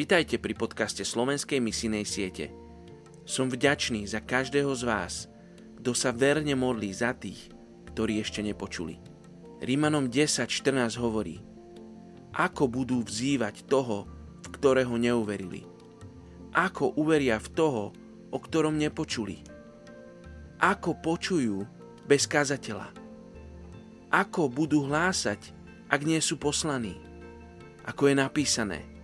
Vitajte 0.00 0.40
pri 0.40 0.56
podcaste 0.56 1.04
Slovenskej 1.04 1.60
misijnej 1.60 2.08
siete. 2.08 2.48
Som 3.28 3.52
vďačný 3.52 4.08
za 4.08 4.24
každého 4.24 4.72
z 4.72 4.88
vás, 4.88 5.28
kto 5.76 5.92
sa 5.92 6.08
verne 6.08 6.56
modlí 6.56 6.88
za 6.88 7.12
tých, 7.12 7.52
ktorí 7.92 8.16
ešte 8.16 8.40
nepočuli. 8.40 8.96
Rímanom 9.60 10.08
10.14 10.08 10.96
hovorí 10.96 11.44
Ako 12.32 12.72
budú 12.72 13.04
vzývať 13.04 13.68
toho, 13.68 14.08
v 14.40 14.48
ktorého 14.56 14.96
neuverili? 14.96 15.68
Ako 16.56 16.96
uveria 16.96 17.36
v 17.36 17.48
toho, 17.52 17.92
o 18.32 18.38
ktorom 18.40 18.80
nepočuli? 18.80 19.44
Ako 20.64 20.96
počujú 20.96 21.68
bez 22.08 22.24
kazateľa? 22.24 22.88
Ako 24.08 24.48
budú 24.48 24.88
hlásať, 24.88 25.52
ak 25.92 26.00
nie 26.08 26.24
sú 26.24 26.40
poslaní? 26.40 26.96
Ako 27.84 28.08
je 28.08 28.16
napísané– 28.16 28.80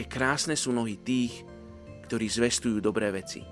aké 0.00 0.16
krásne 0.16 0.56
sú 0.56 0.72
nohy 0.72 0.96
tých, 0.96 1.44
ktorí 2.08 2.24
zvestujú 2.24 2.80
dobré 2.80 3.12
veci. 3.12 3.44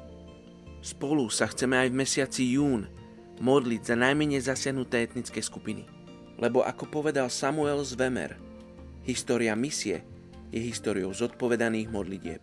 Spolu 0.80 1.28
sa 1.28 1.44
chceme 1.44 1.76
aj 1.76 1.92
v 1.92 1.98
mesiaci 2.00 2.56
jún 2.56 2.88
modliť 3.44 3.92
za 3.92 3.92
najmenej 3.92 4.40
zasiahnuté 4.40 5.04
etnické 5.04 5.44
skupiny. 5.44 5.84
Lebo 6.40 6.64
ako 6.64 6.88
povedal 6.88 7.28
Samuel 7.28 7.84
z 7.84 8.00
Vemer, 8.00 8.40
história 9.04 9.52
misie 9.52 10.08
je 10.48 10.56
históriou 10.64 11.12
zodpovedaných 11.12 11.92
modlitieb. 11.92 12.40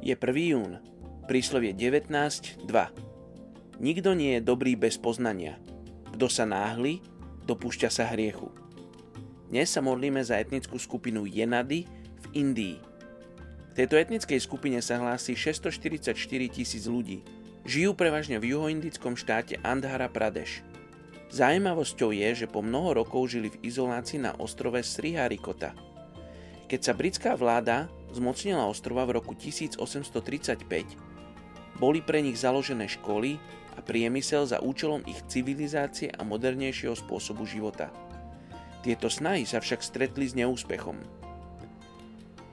Je 0.00 0.16
1. 0.16 0.48
jún, 0.48 0.80
príslovie 1.28 1.76
19.2. 1.76 3.07
Nikto 3.78 4.10
nie 4.10 4.34
je 4.34 4.42
dobrý 4.42 4.74
bez 4.74 4.98
poznania. 4.98 5.54
Kto 6.10 6.26
sa 6.26 6.42
náhli, 6.42 6.98
dopúšťa 7.46 7.86
sa 7.86 8.10
hriechu. 8.10 8.50
Dnes 9.54 9.70
sa 9.70 9.78
modlíme 9.78 10.18
za 10.18 10.34
etnickú 10.34 10.82
skupinu 10.82 11.30
Jenady 11.30 11.86
v 12.18 12.26
Indii. 12.34 12.82
V 13.70 13.72
tejto 13.78 13.94
etnickej 13.94 14.42
skupine 14.42 14.82
sa 14.82 14.98
hlási 14.98 15.38
644 15.38 16.10
tisíc 16.50 16.90
ľudí. 16.90 17.22
Žijú 17.70 17.94
prevažne 17.94 18.42
v 18.42 18.50
juhoindickom 18.50 19.14
štáte 19.14 19.62
Andhara 19.62 20.10
Pradesh. 20.10 20.66
Zajímavosťou 21.30 22.10
je, 22.10 22.28
že 22.34 22.46
po 22.50 22.66
mnoho 22.66 22.98
rokov 22.98 23.30
žili 23.30 23.54
v 23.54 23.62
izolácii 23.62 24.26
na 24.26 24.34
ostrove 24.42 24.82
Sriharikota. 24.82 25.78
Keď 26.66 26.80
sa 26.82 26.98
britská 26.98 27.38
vláda 27.38 27.86
zmocnila 28.10 28.66
ostrova 28.66 29.06
v 29.06 29.22
roku 29.22 29.38
1835, 29.38 30.66
boli 31.78 32.02
pre 32.02 32.18
nich 32.18 32.42
založené 32.42 32.90
školy 32.90 33.38
a 33.78 33.80
priemysel 33.80 34.42
za 34.42 34.58
účelom 34.58 35.06
ich 35.06 35.22
civilizácie 35.30 36.10
a 36.10 36.26
modernejšieho 36.26 36.98
spôsobu 36.98 37.46
života. 37.46 37.94
Tieto 38.82 39.06
snahy 39.06 39.46
sa 39.46 39.62
však 39.62 39.78
stretli 39.78 40.26
s 40.26 40.34
neúspechom. 40.34 40.98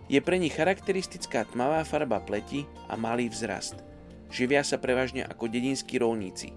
Je 0.05 0.21
pre 0.21 0.37
nich 0.37 0.53
charakteristická 0.53 1.49
tmavá 1.49 1.81
farba 1.81 2.21
pleti 2.21 2.69
a 2.85 2.93
malý 2.93 3.25
vzrast. 3.25 3.81
Živia 4.29 4.61
sa 4.61 4.77
prevažne 4.77 5.25
ako 5.25 5.49
dedinskí 5.49 5.97
rolníci. 5.97 6.53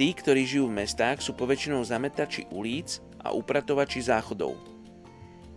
Tí, 0.00 0.16
ktorí 0.16 0.48
žijú 0.48 0.72
v 0.72 0.80
mestách, 0.80 1.20
sú 1.20 1.36
poväčšinou 1.36 1.84
zametači 1.84 2.48
ulic 2.48 3.04
a 3.20 3.36
upratovači 3.36 4.00
záchodov. 4.00 4.56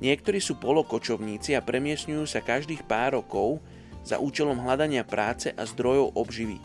Niektorí 0.02 0.42
sú 0.42 0.58
polokočovníci 0.58 1.54
a 1.54 1.62
premiesňujú 1.62 2.26
sa 2.26 2.42
každých 2.42 2.84
pár 2.90 3.22
rokov 3.22 3.62
za 4.02 4.18
účelom 4.18 4.58
hľadania 4.58 5.06
práce 5.06 5.54
a 5.54 5.62
zdrojov 5.62 6.18
obživy. 6.18 6.58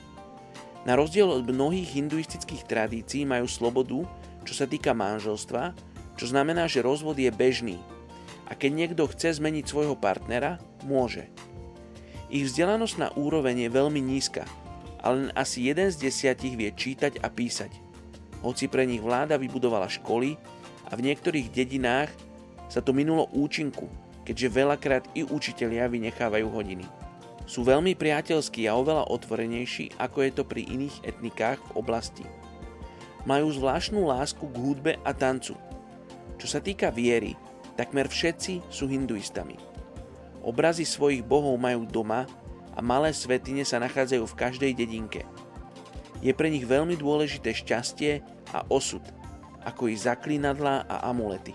Na 0.87 0.95
rozdiel 0.95 1.27
od 1.27 1.51
mnohých 1.51 1.99
hinduistických 1.99 2.63
tradícií 2.63 3.27
majú 3.27 3.51
slobodu, 3.51 4.07
čo 4.47 4.55
sa 4.55 4.71
týka 4.71 4.95
manželstva, 4.95 5.75
čo 6.15 6.31
znamená, 6.31 6.71
že 6.71 6.87
rozvod 6.87 7.19
je 7.19 7.27
bežný. 7.35 7.83
A 8.47 8.55
keď 8.55 8.71
niekto 8.71 9.11
chce 9.11 9.43
zmeniť 9.43 9.67
svojho 9.67 9.99
partnera, 9.99 10.63
môže. 10.87 11.27
Ich 12.31 12.47
vzdelanostná 12.47 13.11
úroveň 13.19 13.67
je 13.67 13.75
veľmi 13.75 13.99
nízka, 13.99 14.47
ale 15.03 15.27
len 15.27 15.31
asi 15.35 15.67
jeden 15.67 15.91
z 15.91 16.07
desiatich 16.07 16.55
vie 16.55 16.71
čítať 16.71 17.19
a 17.19 17.35
písať. 17.35 17.75
Hoci 18.47 18.71
pre 18.71 18.87
nich 18.87 19.03
vláda 19.03 19.35
vybudovala 19.35 19.91
školy 19.91 20.39
a 20.87 20.95
v 20.95 21.05
niektorých 21.11 21.51
dedinách 21.51 22.15
sa 22.71 22.79
to 22.79 22.95
minulo 22.95 23.27
účinku, 23.35 23.91
keďže 24.23 24.55
veľakrát 24.55 25.05
i 25.19 25.27
učitelia 25.27 25.91
vynechávajú 25.91 26.47
hodiny. 26.47 27.06
Sú 27.47 27.63
veľmi 27.63 27.95
priateľskí 27.95 28.67
a 28.67 28.75
oveľa 28.75 29.07
otvorenejší, 29.07 29.95
ako 30.03 30.19
je 30.27 30.31
to 30.35 30.43
pri 30.43 30.67
iných 30.67 31.07
etnikách 31.07 31.63
v 31.71 31.75
oblasti. 31.79 32.27
Majú 33.23 33.55
zvláštnu 33.55 34.03
lásku 34.03 34.43
k 34.43 34.57
hudbe 34.59 34.93
a 35.07 35.15
tancu. 35.15 35.55
Čo 36.43 36.47
sa 36.47 36.59
týka 36.59 36.91
viery, 36.91 37.39
takmer 37.79 38.11
všetci 38.11 38.67
sú 38.67 38.91
hinduistami. 38.91 39.55
Obrazy 40.43 40.83
svojich 40.83 41.23
bohov 41.23 41.55
majú 41.59 41.87
doma 41.87 42.27
a 42.75 42.83
malé 42.83 43.15
svetine 43.15 43.63
sa 43.63 43.79
nachádzajú 43.79 44.27
v 44.27 44.39
každej 44.39 44.73
dedinke. 44.75 45.23
Je 46.23 46.31
pre 46.35 46.51
nich 46.51 46.67
veľmi 46.67 46.99
dôležité 46.99 47.55
šťastie 47.55 48.23
a 48.55 48.63
osud, 48.71 49.03
ako 49.67 49.91
i 49.91 49.97
zaklínadlá 49.99 50.87
a 50.87 51.11
amulety. 51.11 51.55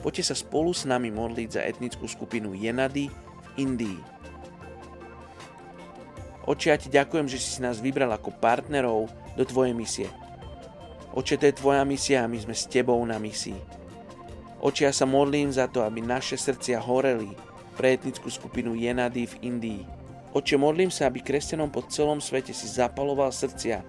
Poďte 0.00 0.32
sa 0.32 0.36
spolu 0.36 0.74
s 0.74 0.82
nami 0.82 1.14
modliť 1.14 1.48
za 1.48 1.62
etnickú 1.62 2.04
skupinu 2.10 2.52
Jenady 2.58 3.08
v 3.08 3.48
Indii. 3.60 4.11
Oče, 6.42 6.74
ja 6.74 6.76
ti 6.76 6.90
ďakujem, 6.90 7.30
že 7.30 7.38
si 7.38 7.62
nás 7.62 7.78
vybral 7.78 8.10
ako 8.10 8.34
partnerov 8.42 9.06
do 9.38 9.44
tvojej 9.46 9.70
misie. 9.70 10.08
Oče, 11.14 11.38
to 11.38 11.46
je 11.46 11.54
tvoja 11.54 11.86
misia 11.86 12.24
a 12.24 12.30
my 12.30 12.34
sme 12.40 12.56
s 12.56 12.66
tebou 12.66 12.98
na 13.06 13.20
misii. 13.22 13.54
Oče, 14.58 14.90
ja 14.90 14.92
sa 14.94 15.06
modlím 15.06 15.54
za 15.54 15.70
to, 15.70 15.86
aby 15.86 16.02
naše 16.02 16.34
srdcia 16.34 16.82
horeli 16.82 17.30
pre 17.78 17.94
etnickú 17.94 18.26
skupinu 18.26 18.74
Jenady 18.74 19.30
v 19.30 19.34
Indii. 19.46 19.82
Oče, 20.34 20.58
modlím 20.58 20.90
sa, 20.90 21.06
aby 21.06 21.22
kresťanom 21.22 21.70
po 21.70 21.86
celom 21.86 22.18
svete 22.18 22.50
si 22.50 22.66
zapaloval 22.66 23.30
srdcia 23.30 23.84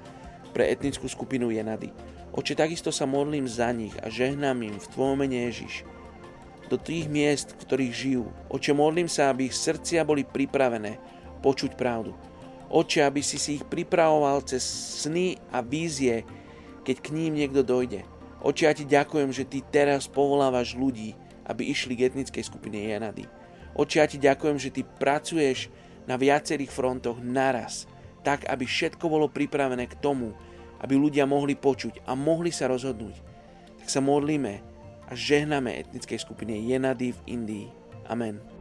pre 0.53 0.69
etnickú 0.69 1.09
skupinu 1.09 1.49
Jenady. 1.49 1.89
Oče, 2.37 2.53
takisto 2.53 2.93
sa 2.93 3.09
modlím 3.09 3.49
za 3.49 3.73
nich 3.73 3.93
a 4.01 4.09
žehnám 4.09 4.61
im 4.61 4.77
v 4.77 4.89
Tvojom 4.93 5.17
mene 5.21 5.49
Ježiš 5.49 5.85
do 6.73 6.77
tých 6.81 7.05
miest, 7.05 7.53
v 7.53 7.61
ktorých 7.69 7.93
žijú. 7.93 8.25
Oče, 8.49 8.73
modlím 8.73 9.05
sa, 9.05 9.29
aby 9.29 9.45
ich 9.49 9.55
srdcia 9.57 10.01
boli 10.01 10.25
pripravené 10.25 10.97
počuť 11.45 11.77
pravdu. 11.77 12.17
Oče, 12.73 13.05
aby 13.05 13.21
si 13.21 13.37
si 13.37 13.61
ich 13.61 13.65
pripravoval 13.69 14.41
cez 14.41 14.65
sny 15.05 15.37
a 15.53 15.61
vízie, 15.61 16.25
keď 16.81 17.05
k 17.05 17.13
ním 17.13 17.37
niekto 17.37 17.61
dojde. 17.61 18.01
Oče, 18.41 18.65
ja 18.65 18.73
ti 18.73 18.83
ďakujem, 18.89 19.29
že 19.29 19.45
ty 19.45 19.61
teraz 19.61 20.09
povolávaš 20.09 20.73
ľudí, 20.73 21.13
aby 21.45 21.69
išli 21.69 21.93
k 21.93 22.09
etnickej 22.09 22.41
skupine 22.41 22.81
Janady. 22.81 23.29
Oče, 23.77 24.01
ja 24.01 24.07
ti 24.09 24.17
ďakujem, 24.17 24.57
že 24.57 24.73
ty 24.73 24.81
pracuješ 24.81 25.69
na 26.09 26.17
viacerých 26.17 26.73
frontoch 26.73 27.21
naraz, 27.21 27.85
tak, 28.25 28.49
aby 28.49 28.65
všetko 28.65 29.05
bolo 29.05 29.29
pripravené 29.29 29.85
k 29.85 29.99
tomu, 30.01 30.33
aby 30.81 30.97
ľudia 30.97 31.23
mohli 31.29 31.55
počuť 31.55 32.03
a 32.09 32.17
mohli 32.17 32.49
sa 32.51 32.67
rozhodnúť. 32.67 33.15
Tak 33.85 33.87
sa 33.87 34.01
modlíme 34.01 34.53
a 35.07 35.11
žehname 35.13 35.77
etnickej 35.77 36.19
skupine 36.19 36.57
Jenady 36.57 37.13
v 37.13 37.19
Indii. 37.37 37.67
Amen. 38.09 38.52